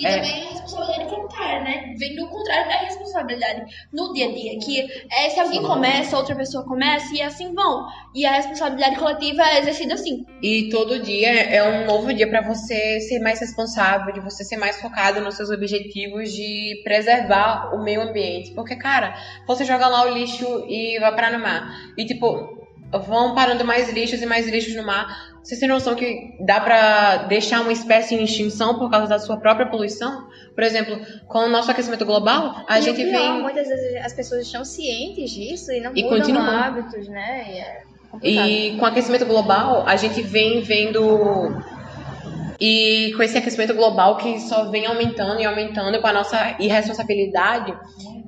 E 0.00 0.06
É. 0.06 0.16
também 0.16 0.42
a 0.46 0.50
responsabilidade 0.50 1.10
contrária, 1.10 1.60
né? 1.60 1.94
Vem 1.98 2.16
do 2.16 2.26
contrário 2.28 2.68
da 2.68 2.76
responsabilidade 2.78 3.64
no 3.92 4.12
dia 4.14 4.28
a 4.28 4.32
dia. 4.32 4.58
Que 4.58 4.80
é 5.12 5.28
se 5.28 5.38
alguém 5.38 5.62
começa, 5.62 6.16
outra 6.16 6.34
pessoa 6.34 6.64
começa 6.64 7.14
e 7.14 7.20
assim 7.20 7.52
vão. 7.54 7.84
E 8.14 8.24
a 8.24 8.32
responsabilidade 8.32 8.96
coletiva 8.96 9.42
é 9.42 9.58
exercida 9.58 9.94
assim. 9.94 10.24
E 10.42 10.70
todo 10.70 11.00
dia 11.00 11.28
é 11.28 11.62
um 11.62 11.86
novo 11.86 12.14
dia 12.14 12.28
pra 12.28 12.40
você 12.40 13.00
ser 13.00 13.20
mais 13.20 13.40
responsável, 13.40 14.12
de 14.14 14.20
você 14.20 14.42
ser 14.42 14.56
mais 14.56 14.80
focado 14.80 15.20
nos 15.20 15.36
seus 15.36 15.50
objetivos 15.50 16.32
de 16.32 16.80
preservar 16.82 17.74
o 17.74 17.82
meio 17.84 18.00
ambiente. 18.00 18.52
Porque, 18.54 18.76
cara, 18.76 19.14
você 19.46 19.64
joga 19.66 19.86
lá 19.86 20.04
o 20.06 20.14
lixo 20.14 20.64
e 20.66 20.98
vai 20.98 21.14
parar 21.14 21.32
no 21.32 21.38
mar. 21.40 21.70
E, 21.98 22.06
tipo, 22.06 22.58
vão 23.06 23.34
parando 23.34 23.64
mais 23.64 23.92
lixos 23.92 24.20
e 24.20 24.26
mais 24.26 24.48
lixos 24.48 24.74
no 24.74 24.84
mar. 24.84 25.30
Vocês 25.42 25.58
têm 25.58 25.68
noção 25.68 25.94
que 25.94 26.34
dá 26.40 26.60
pra 26.60 27.16
deixar 27.28 27.62
uma 27.62 27.72
espécie 27.72 28.14
em 28.14 28.22
extinção 28.24 28.78
por 28.78 28.90
causa 28.90 29.06
da 29.06 29.18
sua 29.18 29.38
própria 29.38 29.66
poluição? 29.66 30.28
Por 30.54 30.62
exemplo, 30.62 30.98
com 31.26 31.38
o 31.40 31.48
nosso 31.48 31.70
aquecimento 31.70 32.04
global, 32.04 32.64
a 32.68 32.78
E 32.78 32.82
gente 32.82 33.02
pior, 33.02 33.10
vem. 33.12 33.42
Muitas 33.42 33.68
vezes 33.68 34.04
as 34.04 34.12
pessoas 34.12 34.42
estão 34.42 34.64
cientes 34.64 35.30
disso 35.30 35.72
e 35.72 35.80
não 35.80 35.92
E 35.94 36.02
mudam 36.02 36.18
continuam. 36.18 36.46
hábitos, 36.46 37.08
né? 37.08 37.44
E 37.48 37.58
é. 37.58 37.82
E 38.22 38.76
com 38.76 38.84
o 38.84 38.88
aquecimento 38.88 39.24
global, 39.24 39.84
a 39.86 39.96
gente 39.96 40.20
vem 40.20 40.60
vendo 40.60 41.56
E 42.60 43.12
com 43.16 43.22
esse 43.22 43.38
aquecimento 43.38 43.72
global 43.72 44.16
que 44.18 44.38
só 44.40 44.70
vem 44.70 44.84
aumentando 44.84 45.40
e 45.40 45.46
aumentando, 45.46 45.98
com 46.00 46.06
a 46.06 46.12
nossa 46.12 46.56
irresponsabilidade, 46.58 47.72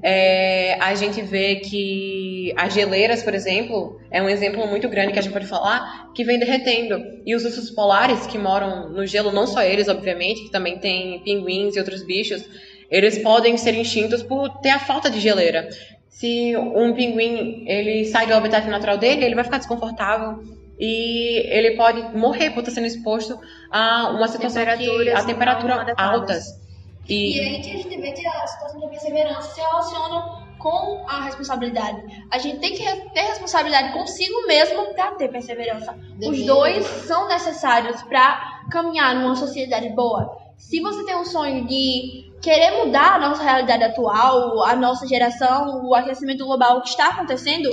é, 0.03 0.77
a 0.81 0.95
gente 0.95 1.23
vê 1.23 1.57
que 1.57 2.53
as 2.57 2.75
geleiras, 2.75 3.23
por 3.23 3.35
exemplo, 3.35 4.01
é 4.11 4.21
um 4.21 4.29
exemplo 4.29 4.67
muito 4.67 4.89
grande 4.89 5.13
que 5.13 5.19
a 5.19 5.23
gente 5.23 5.33
pode 5.33 5.47
falar, 5.47 6.13
que 6.13 6.25
vem 6.25 6.39
derretendo. 6.39 7.01
E 7.25 7.35
os 7.37 7.45
ursos 7.45 7.71
polares 7.71 8.27
que 8.27 8.37
moram 8.37 8.89
no 8.89 9.07
gelo, 9.07 9.31
não 9.31 9.47
só 9.47 9.63
eles, 9.63 9.89
obviamente, 9.89 10.43
que 10.43 10.51
também 10.51 10.79
tem 10.79 11.21
pinguins 11.21 11.77
e 11.77 11.79
outros 11.79 12.05
bichos, 12.05 12.45
eles 12.91 13.19
podem 13.19 13.57
ser 13.57 13.75
extintos 13.77 14.23
por 14.23 14.49
ter 14.61 14.71
a 14.71 14.79
falta 14.81 15.09
de 15.09 15.21
geleira. 15.21 15.69
Se 16.09 16.57
um 16.57 16.93
pinguim 16.95 17.65
ele 17.67 18.05
sai 18.07 18.27
do 18.27 18.35
habitat 18.35 18.69
natural 18.69 18.99
dele, 18.99 19.25
ele 19.25 19.35
vai 19.35 19.45
ficar 19.45 19.59
desconfortável 19.59 20.43
e 20.79 21.47
ele 21.47 21.77
pode 21.77 22.17
morrer 22.17 22.51
por 22.51 22.61
estar 22.61 22.73
sendo 22.73 22.87
exposto 22.87 23.39
a 23.71 24.11
uma 24.11 24.27
situação 24.27 24.65
que 24.65 25.11
a 25.11 25.25
temperatura 25.25 25.95
altas. 25.97 26.61
E... 27.09 27.37
e 27.37 27.41
aí 27.41 27.63
que 27.63 27.71
a 27.71 27.77
gente 27.77 28.01
vê 28.01 28.13
que 28.13 28.27
a 28.27 28.47
situação 28.47 28.81
da 28.81 28.89
perseverança 28.89 29.43
se 29.55 29.61
relaciona 29.61 30.43
com 30.59 31.05
a 31.09 31.23
responsabilidade. 31.23 32.01
A 32.31 32.39
gente 32.39 32.59
tem 32.59 32.73
que 32.73 32.85
ter 33.11 33.21
responsabilidade 33.23 33.93
consigo 33.93 34.47
mesmo 34.47 34.95
para 34.95 35.13
ter 35.17 35.29
perseverança. 35.29 35.99
Os 36.25 36.47
dois 36.47 36.87
são 36.87 37.27
necessários 37.27 38.01
para 38.03 38.63
caminhar 38.71 39.15
numa 39.17 39.35
sociedade 39.35 39.89
boa. 39.91 40.41
Se 40.57 40.81
você 40.81 41.05
tem 41.05 41.17
um 41.17 41.25
sonho 41.25 41.67
de 41.67 42.31
querer 42.41 42.85
mudar 42.85 43.15
a 43.15 43.19
nossa 43.19 43.43
realidade 43.43 43.83
atual, 43.83 44.63
a 44.65 44.77
nossa 44.77 45.07
geração, 45.07 45.85
o 45.85 45.95
aquecimento 45.95 46.45
global 46.45 46.81
que 46.81 46.89
está 46.89 47.09
acontecendo, 47.09 47.69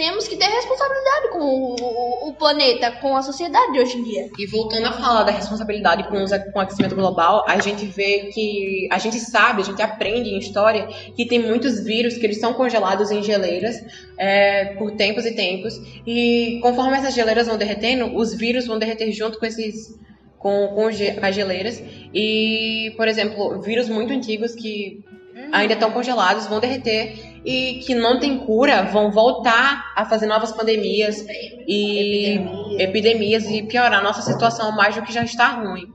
temos 0.00 0.26
que 0.26 0.34
ter 0.34 0.46
responsabilidade 0.46 1.28
com 1.30 1.40
o, 1.40 2.28
o, 2.30 2.32
planeta, 2.32 2.90
com 2.90 3.14
a 3.14 3.22
sociedade 3.22 3.74
de 3.74 3.80
hoje 3.80 3.98
em 3.98 4.02
dia. 4.02 4.30
E 4.38 4.46
voltando 4.46 4.86
a 4.86 4.92
falar 4.92 5.24
da 5.24 5.30
responsabilidade 5.30 6.04
com, 6.04 6.24
com 6.52 6.58
o 6.58 6.62
aquecimento 6.62 6.94
global, 6.94 7.44
a 7.46 7.60
gente 7.60 7.84
vê 7.84 8.30
que 8.32 8.88
a 8.90 8.96
gente 8.96 9.18
sabe, 9.20 9.60
a 9.60 9.64
gente 9.66 9.82
aprende 9.82 10.30
em 10.30 10.38
história 10.38 10.86
que 11.14 11.26
tem 11.26 11.38
muitos 11.38 11.84
vírus 11.84 12.16
que 12.16 12.24
eles 12.24 12.40
são 12.40 12.54
congelados 12.54 13.10
em 13.10 13.22
geleiras 13.22 13.76
é, 14.16 14.74
por 14.76 14.92
tempos 14.92 15.26
e 15.26 15.34
tempos. 15.34 15.74
E 16.06 16.60
conforme 16.62 16.96
essas 16.96 17.12
geleiras 17.12 17.46
vão 17.46 17.58
derretendo, 17.58 18.16
os 18.16 18.32
vírus 18.32 18.66
vão 18.66 18.78
derreter 18.78 19.12
junto 19.12 19.38
com 19.38 19.44
esses 19.44 20.00
com, 20.38 20.68
com 20.68 20.86
as 20.86 21.34
geleiras. 21.34 21.82
E, 22.14 22.94
por 22.96 23.06
exemplo, 23.06 23.60
vírus 23.60 23.86
muito 23.90 24.14
antigos 24.14 24.54
que 24.54 25.04
ainda 25.52 25.74
estão 25.74 25.90
congelados 25.90 26.46
vão 26.46 26.58
derreter 26.58 27.29
e 27.44 27.80
que 27.80 27.94
não 27.94 28.18
tem 28.18 28.38
cura 28.38 28.82
vão 28.82 29.10
voltar 29.10 29.92
a 29.96 30.04
fazer 30.04 30.26
novas 30.26 30.52
pandemias 30.52 31.24
e 31.66 32.34
Epidemia. 32.34 32.82
epidemias 32.82 33.50
e 33.50 33.62
piorar 33.62 34.00
a 34.00 34.02
nossa 34.02 34.22
situação 34.22 34.72
mais 34.72 34.94
do 34.94 35.02
que 35.02 35.12
já 35.12 35.24
está 35.24 35.48
ruim. 35.48 35.92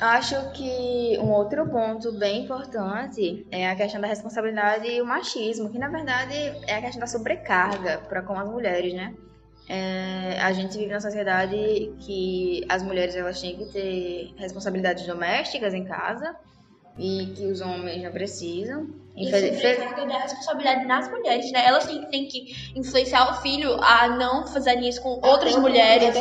Acho 0.00 0.52
que 0.52 1.18
um 1.20 1.30
outro 1.30 1.66
ponto 1.70 2.12
bem 2.12 2.44
importante 2.44 3.46
é 3.50 3.70
a 3.70 3.74
questão 3.74 3.98
da 3.98 4.06
responsabilidade 4.06 4.86
e 4.86 5.00
o 5.00 5.06
machismo, 5.06 5.70
que 5.70 5.78
na 5.78 5.88
verdade 5.88 6.34
é 6.66 6.74
a 6.74 6.82
questão 6.82 7.00
da 7.00 7.06
sobrecarga 7.06 8.02
para 8.06 8.20
com 8.20 8.38
as 8.38 8.46
mulheres, 8.46 8.92
né? 8.92 9.14
É, 9.68 10.38
a 10.40 10.52
gente 10.52 10.76
vive 10.76 10.90
numa 10.90 11.00
sociedade 11.00 11.92
que 12.00 12.64
as 12.68 12.82
mulheres 12.82 13.16
elas 13.16 13.40
têm 13.40 13.56
que 13.56 13.64
ter 13.72 14.34
responsabilidades 14.36 15.06
domésticas 15.06 15.72
em 15.72 15.84
casa 15.84 16.36
e 16.98 17.26
que 17.36 17.46
os 17.46 17.60
homens 17.60 18.02
já 18.02 18.10
precisam. 18.10 18.88
E 19.16 19.30
sobrecarga 19.30 20.06
da 20.06 20.18
responsabilidade 20.18 20.86
nas 20.86 21.10
mulheres, 21.10 21.50
né? 21.50 21.64
Elas 21.66 21.86
têm, 21.86 22.04
têm 22.10 22.28
que 22.28 22.54
influenciar 22.76 23.30
o 23.30 23.40
filho 23.40 23.72
a 23.82 24.08
não 24.08 24.46
fazer 24.46 24.78
isso 24.80 25.00
com 25.00 25.20
outras 25.26 25.56
mulheres 25.56 26.14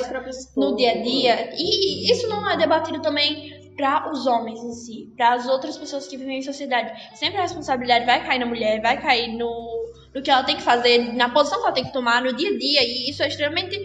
no 0.56 0.76
dia 0.78 0.92
a 0.92 1.02
dia. 1.02 1.50
E 1.58 2.10
isso 2.10 2.28
não 2.30 2.50
é 2.50 2.56
debatido 2.56 3.02
também 3.02 3.54
para 3.76 4.10
os 4.10 4.26
homens 4.26 4.64
em 4.64 4.72
si, 4.72 5.14
para 5.18 5.34
as 5.34 5.46
outras 5.48 5.78
pessoas 5.78 6.08
que 6.08 6.16
vivem 6.16 6.40
em 6.40 6.42
sociedade. 6.42 6.94
Sempre 7.16 7.40
a 7.40 7.42
responsabilidade 7.42 8.06
vai 8.06 8.26
cair 8.26 8.40
na 8.40 8.46
mulher, 8.46 8.82
vai 8.82 9.02
cair 9.02 9.36
no, 9.36 9.92
no 10.14 10.22
que 10.22 10.32
ela 10.32 10.44
tem 10.44 10.56
que 10.56 10.64
fazer, 10.64 11.14
na 11.14 11.30
posição 11.30 11.60
que 11.60 11.66
ela 11.66 11.76
tem 11.76 11.84
que 11.84 11.92
tomar 11.92 12.24
no 12.24 12.34
dia 12.34 12.50
a 12.50 12.58
dia, 12.58 12.84
e 12.84 13.10
isso 13.10 13.22
é 13.22 13.28
extremamente 13.28 13.78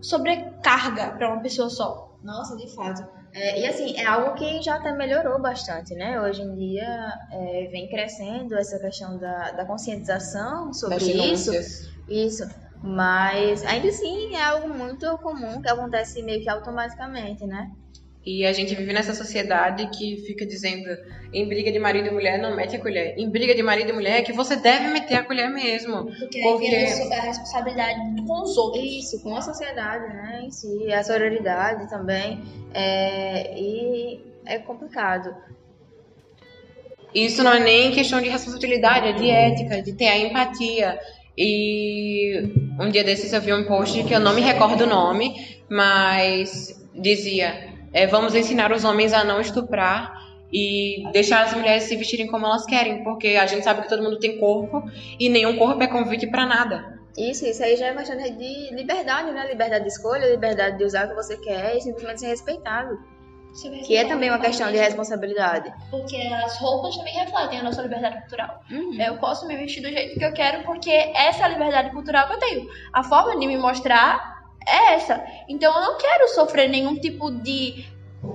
sobrecarga 0.00 1.10
para 1.16 1.32
uma 1.32 1.40
pessoa 1.40 1.70
só. 1.70 2.18
Nossa, 2.22 2.56
de 2.56 2.68
fato. 2.74 3.06
É, 3.36 3.60
e 3.60 3.66
assim, 3.66 3.94
é 3.98 4.06
algo 4.06 4.34
que 4.34 4.62
já 4.62 4.76
até 4.76 4.92
melhorou 4.92 5.38
bastante, 5.38 5.94
né? 5.94 6.18
Hoje 6.18 6.40
em 6.40 6.54
dia 6.54 7.12
é, 7.30 7.68
vem 7.70 7.86
crescendo 7.86 8.56
essa 8.56 8.78
questão 8.78 9.18
da, 9.18 9.52
da 9.52 9.66
conscientização 9.66 10.72
sobre 10.72 11.04
isso. 11.04 11.52
Isso. 12.08 12.48
Mas 12.82 13.62
ainda 13.66 13.88
assim 13.88 14.34
é 14.34 14.42
algo 14.42 14.70
muito 14.70 15.18
comum 15.18 15.60
que 15.60 15.68
acontece 15.68 16.22
meio 16.22 16.42
que 16.42 16.48
automaticamente, 16.48 17.44
né? 17.44 17.70
E 18.26 18.44
a 18.44 18.52
gente 18.52 18.74
vive 18.74 18.92
nessa 18.92 19.14
sociedade 19.14 19.88
que 19.96 20.16
fica 20.26 20.44
dizendo 20.44 20.88
em 21.32 21.46
briga 21.46 21.70
de 21.70 21.78
marido 21.78 22.08
e 22.08 22.10
mulher 22.10 22.40
não 22.40 22.56
mete 22.56 22.74
a 22.74 22.80
colher. 22.80 23.14
Em 23.16 23.30
briga 23.30 23.54
de 23.54 23.62
marido 23.62 23.90
e 23.90 23.92
mulher 23.92 24.18
é 24.18 24.22
que 24.22 24.32
você 24.32 24.56
deve 24.56 24.88
meter 24.88 25.14
a 25.14 25.22
colher 25.22 25.48
mesmo. 25.48 26.06
Porque, 26.06 26.42
porque... 26.42 26.66
é 26.66 27.18
a 27.18 27.22
responsabilidade 27.22 28.00
com 28.26 28.42
os 28.42 28.56
outros. 28.56 28.84
Isso, 28.84 29.22
com 29.22 29.36
a 29.36 29.40
sociedade, 29.40 30.12
né? 30.12 30.42
Em 30.42 30.50
si, 30.50 30.92
a 30.92 31.04
sororidade 31.04 31.88
também. 31.88 32.42
É... 32.74 33.56
E 33.56 34.20
é 34.44 34.58
complicado. 34.58 35.32
Isso 37.14 37.44
não 37.44 37.52
é 37.52 37.60
nem 37.60 37.92
questão 37.92 38.20
de 38.20 38.28
responsabilidade, 38.28 39.06
é 39.06 39.12
de 39.12 39.30
ética, 39.30 39.80
de 39.80 39.92
ter 39.92 40.08
a 40.08 40.18
empatia. 40.18 40.98
E 41.38 42.42
um 42.80 42.90
dia 42.90 43.04
desses 43.04 43.32
eu 43.32 43.40
vi 43.40 43.52
um 43.52 43.64
post 43.64 44.02
que 44.02 44.12
eu 44.12 44.18
não 44.18 44.34
me 44.34 44.40
recordo 44.40 44.82
o 44.82 44.86
nome, 44.88 45.60
mas 45.70 46.74
dizia 46.92 47.75
é, 47.92 48.06
vamos 48.06 48.34
ensinar 48.34 48.72
os 48.72 48.84
homens 48.84 49.12
a 49.12 49.24
não 49.24 49.40
estuprar 49.40 50.26
e 50.52 51.04
deixar 51.12 51.44
as 51.44 51.54
mulheres 51.54 51.84
se 51.84 51.96
vestirem 51.96 52.26
como 52.26 52.46
elas 52.46 52.64
querem, 52.64 53.02
porque 53.02 53.28
a 53.28 53.46
gente 53.46 53.64
sabe 53.64 53.82
que 53.82 53.88
todo 53.88 54.02
mundo 54.02 54.18
tem 54.18 54.38
corpo 54.38 54.82
e 55.18 55.28
nenhum 55.28 55.56
corpo 55.56 55.82
é 55.82 55.86
convite 55.86 56.26
para 56.28 56.46
nada. 56.46 56.96
Isso, 57.16 57.46
isso 57.46 57.62
aí 57.62 57.76
já 57.76 57.86
é 57.86 57.94
questão 57.94 58.16
de 58.16 58.74
liberdade, 58.74 59.32
né? 59.32 59.48
Liberdade 59.48 59.84
de 59.84 59.90
escolha, 59.90 60.26
liberdade 60.26 60.76
de 60.76 60.84
usar 60.84 61.06
o 61.06 61.08
que 61.08 61.14
você 61.14 61.36
quer 61.38 61.76
e 61.76 61.80
simplesmente 61.80 62.20
ser 62.20 62.28
respeitado. 62.28 62.98
Que 63.86 63.96
é 63.96 64.04
também 64.04 64.28
uma 64.28 64.38
questão 64.38 64.70
de 64.70 64.76
responsabilidade. 64.76 65.72
Porque 65.90 66.16
as 66.44 66.58
roupas 66.58 66.94
também 66.94 67.14
refletem 67.14 67.60
a 67.60 67.62
nossa 67.62 67.80
liberdade 67.80 68.20
cultural. 68.20 68.60
Uhum. 68.70 69.00
Eu 69.00 69.16
posso 69.16 69.48
me 69.48 69.56
vestir 69.56 69.80
do 69.80 69.88
jeito 69.88 70.18
que 70.18 70.24
eu 70.24 70.32
quero 70.34 70.62
porque 70.64 70.90
essa 70.90 71.42
é 71.42 71.44
a 71.46 71.48
liberdade 71.48 71.90
cultural 71.90 72.26
que 72.26 72.34
eu 72.34 72.38
tenho. 72.38 72.68
A 72.92 73.02
forma 73.02 73.38
de 73.38 73.46
me 73.46 73.56
mostrar 73.56 74.35
é 74.66 74.94
essa. 74.94 75.24
Então 75.48 75.72
eu 75.74 75.80
não 75.80 75.98
quero 75.98 76.28
sofrer 76.28 76.68
nenhum 76.68 76.96
tipo 76.96 77.30
de 77.30 77.84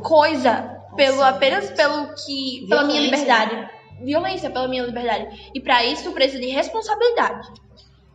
coisa 0.03 0.81
pelo 0.95 1.21
apenas 1.21 1.69
pelo 1.71 2.13
que 2.15 2.65
pela 2.67 2.83
minha 2.83 3.01
liberdade, 3.01 3.69
violência 4.01 4.49
pela 4.49 4.67
minha 4.67 4.83
liberdade. 4.83 5.51
E 5.53 5.59
para 5.59 5.85
isso 5.85 6.11
precisa 6.11 6.41
de 6.41 6.47
responsabilidade. 6.47 7.49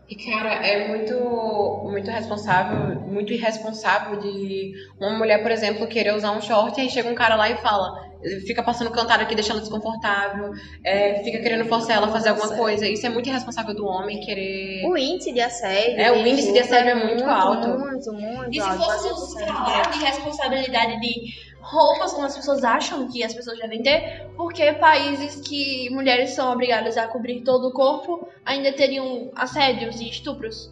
E 0.09 0.15
cara, 0.15 0.55
é 0.67 0.89
muito 0.89 1.81
muito 1.91 2.11
responsável, 2.11 3.01
muito 3.01 3.33
irresponsável 3.33 4.21
de 4.21 4.73
uma 5.01 5.19
mulher, 5.19 5.43
por 5.43 5.51
exemplo, 5.51 5.87
querer 5.89 6.15
usar 6.15 6.31
um 6.33 6.41
short 6.41 6.79
e 6.79 6.83
aí 6.83 6.91
chega 6.91 7.09
um 7.09 7.15
cara 7.15 7.35
lá 7.35 7.51
e 7.51 7.57
fala: 7.57 8.07
fica 8.47 8.63
passando 8.63 8.91
cantada 8.91 9.23
aqui, 9.23 9.35
deixando 9.35 9.61
desconfortável, 9.61 10.53
é, 10.85 11.23
fica 11.23 11.39
querendo 11.39 11.65
forçar 11.67 11.97
ela 11.97 12.07
a 12.07 12.13
fazer 12.13 12.31
alguma 12.31 12.57
coisa. 12.57 12.87
Isso 12.87 13.07
é 13.07 13.09
muito 13.09 13.29
irresponsável 13.29 13.75
do 13.75 13.87
homem 13.87 14.21
querer. 14.21 14.85
O 14.87 14.97
índice 14.97 15.33
de 15.33 15.41
assédio. 15.41 16.01
É, 16.01 16.13
o 16.13 16.27
índice 16.27 16.53
de 16.53 16.59
assédio 16.59 16.91
é 16.91 16.95
muito, 16.95 17.25
muito 17.25 17.31
alto. 17.31 17.69
Muito, 17.69 18.13
muito. 18.13 18.51
E 18.51 18.61
se 18.61 18.71
fôssemos 18.71 19.35
falar 19.35 19.91
de 19.91 19.99
responsabilidade 19.99 21.01
de 21.01 21.46
roupas 21.71 22.13
como 22.13 22.27
as 22.27 22.37
pessoas 22.37 22.65
acham 22.65 23.09
que 23.09 23.23
as 23.23 23.35
pessoas 23.35 23.59
devem 23.59 23.83
ter, 23.83 24.29
porque 24.37 24.73
países 24.75 25.41
que 25.47 25.91
mulheres 25.91 26.31
são 26.31 26.53
obrigadas 26.53 26.97
a 26.97 27.07
cobrir 27.09 27.43
todo 27.43 27.69
o 27.69 27.73
corpo 27.73 28.29
ainda 28.45 28.73
teriam 28.73 29.31
assédios 29.35 30.01
e 30.01 30.09
estupros? 30.09 30.71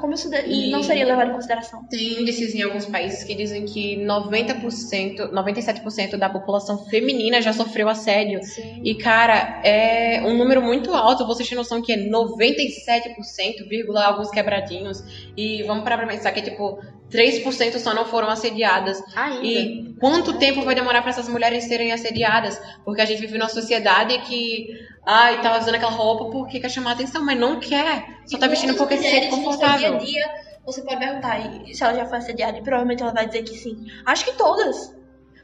Como 0.00 0.14
isso 0.14 0.32
e 0.46 0.70
não 0.70 0.82
seria 0.82 1.04
levado 1.04 1.30
em 1.30 1.34
consideração? 1.34 1.84
Tem 1.88 2.20
índices 2.20 2.54
em 2.54 2.62
alguns 2.62 2.86
países 2.86 3.24
que 3.24 3.34
dizem 3.34 3.64
que 3.64 3.96
90%, 4.04 5.32
97% 5.32 6.16
da 6.16 6.30
população 6.30 6.84
feminina 6.86 7.42
já 7.42 7.52
sofreu 7.52 7.88
assédio. 7.88 8.42
Sim. 8.42 8.80
E, 8.84 8.94
cara, 8.94 9.60
é 9.64 10.22
um 10.24 10.36
número 10.36 10.62
muito 10.62 10.94
alto. 10.94 11.26
Vocês 11.26 11.48
têm 11.48 11.58
noção 11.58 11.82
que 11.82 11.92
é 11.92 11.96
97%, 11.96 13.68
vírgula, 13.68 14.04
alguns 14.04 14.30
quebradinhos. 14.30 15.02
E 15.36 15.64
vamos 15.64 15.82
parar 15.82 15.98
pra 15.98 16.06
pensar 16.06 16.30
que 16.30 16.40
é 16.40 16.42
tipo 16.42 16.78
3% 17.10 17.78
só 17.78 17.94
não 17.94 18.04
foram 18.04 18.28
assediadas. 18.28 19.02
Ainda. 19.16 19.46
E 19.46 19.94
quanto 19.98 20.38
tempo 20.38 20.62
vai 20.62 20.74
demorar 20.74 21.00
para 21.00 21.10
essas 21.10 21.28
mulheres 21.28 21.64
serem 21.64 21.92
assediadas? 21.92 22.60
Porque 22.84 23.00
a 23.00 23.04
gente 23.04 23.20
vive 23.20 23.38
numa 23.38 23.48
sociedade 23.48 24.18
que 24.20 24.68
ai, 25.06 25.40
tá 25.40 25.58
usando 25.58 25.74
aquela 25.74 25.90
roupa 25.90 26.26
porque 26.26 26.60
quer 26.60 26.70
chamar 26.70 26.92
atenção, 26.92 27.24
mas 27.24 27.38
não 27.38 27.58
quer. 27.58 28.20
Só 28.26 28.38
tá 28.38 28.46
vestindo 28.46 28.74
porque 28.74 28.96
se 28.98 29.10
sente 29.10 29.28
confortável. 29.28 29.94
No 29.94 29.98
dia 30.00 30.24
a 30.24 30.28
dia, 30.28 30.48
você 30.66 30.82
pode 30.82 30.98
perguntar 30.98 31.40
se 31.72 31.82
ela 31.82 31.94
já 31.94 32.06
foi 32.06 32.18
assediada 32.18 32.58
e 32.58 32.62
provavelmente 32.62 33.02
ela 33.02 33.12
vai 33.12 33.26
dizer 33.26 33.42
que 33.42 33.56
sim. 33.56 33.86
Acho 34.04 34.24
que 34.24 34.32
todas. 34.32 34.94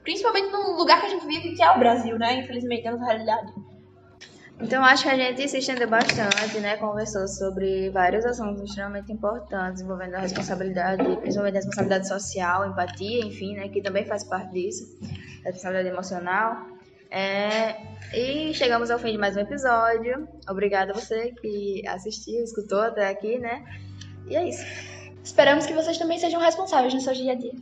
Principalmente 0.02 0.50
no 0.52 0.76
lugar 0.76 1.00
que 1.00 1.06
a 1.06 1.10
gente 1.10 1.26
vive, 1.26 1.54
que 1.54 1.62
é 1.62 1.70
o 1.70 1.78
Brasil, 1.78 2.18
né? 2.18 2.34
Infelizmente, 2.40 2.84
é 2.84 2.88
a 2.88 2.92
nossa 2.92 3.06
realidade. 3.06 3.52
Então 4.60 4.84
acho 4.84 5.02
que 5.02 5.08
a 5.08 5.16
gente 5.16 5.48
se 5.48 5.58
estendeu 5.58 5.88
bastante, 5.88 6.60
né? 6.60 6.76
Conversou 6.76 7.26
sobre 7.26 7.90
vários 7.90 8.24
assuntos 8.24 8.62
extremamente 8.62 9.12
importantes 9.12 9.82
envolvendo 9.82 10.14
a 10.14 10.20
responsabilidade, 10.20 11.02
principalmente 11.16 11.54
a 11.54 11.58
responsabilidade 11.58 12.08
social, 12.08 12.66
empatia, 12.70 13.24
enfim, 13.24 13.54
né? 13.54 13.68
Que 13.68 13.82
também 13.82 14.04
faz 14.04 14.24
parte 14.24 14.52
disso, 14.52 14.96
a 15.42 15.46
responsabilidade 15.46 15.88
emocional. 15.88 16.66
É, 17.10 17.76
e 18.12 18.54
chegamos 18.54 18.90
ao 18.90 18.98
fim 18.98 19.12
de 19.12 19.18
mais 19.18 19.36
um 19.36 19.40
episódio. 19.40 20.28
Obrigada 20.48 20.92
a 20.92 20.94
você 20.94 21.32
que 21.32 21.86
assistiu, 21.86 22.42
escutou 22.42 22.80
até 22.80 23.08
aqui, 23.08 23.38
né? 23.38 23.64
E 24.28 24.36
é 24.36 24.48
isso. 24.48 24.64
Esperamos 25.22 25.66
que 25.66 25.74
vocês 25.74 25.98
também 25.98 26.18
sejam 26.18 26.40
responsáveis 26.40 26.94
no 26.94 27.00
seu 27.00 27.12
dia 27.12 27.32
a 27.32 27.34
dia. 27.34 27.54